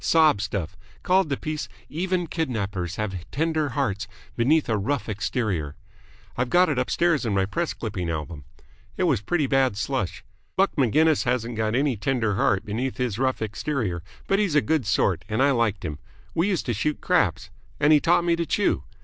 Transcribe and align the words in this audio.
Sob 0.03 0.41
stuff. 0.41 0.75
Called 1.03 1.29
the 1.29 1.37
piece 1.37 1.69
'Even 1.87 2.25
Kidnappers 2.25 2.95
Have 2.95 3.29
Tender 3.29 3.69
Hearts 3.77 4.07
Beneath 4.35 4.67
A 4.67 4.75
Rough 4.75 5.07
Exterior.' 5.07 5.75
I've 6.35 6.49
got 6.49 6.69
it 6.69 6.79
upstairs 6.79 7.23
in 7.23 7.35
my 7.35 7.45
press 7.45 7.75
clipping 7.75 8.09
album. 8.09 8.45
It 8.97 9.03
was 9.03 9.21
pretty 9.21 9.45
bad 9.45 9.77
slush. 9.77 10.23
Buck 10.55 10.75
Maginnis 10.75 11.25
hasn't 11.25 11.55
got 11.55 11.75
any 11.75 11.97
tender 11.97 12.33
heart 12.33 12.65
beneath 12.65 12.97
his 12.97 13.19
rough 13.19 13.43
exterior, 13.43 14.01
but 14.25 14.39
he's 14.39 14.55
a 14.55 14.61
good 14.61 14.87
sort 14.87 15.23
and 15.29 15.39
I 15.43 15.51
liked 15.51 15.85
him. 15.85 15.99
We 16.33 16.47
used 16.47 16.65
to 16.65 16.73
shoot 16.73 16.99
craps. 16.99 17.51
And 17.79 17.93
he 17.93 17.99
taught 17.99 18.23
me 18.25 18.35
to 18.37 18.45
chew. 18.47 18.85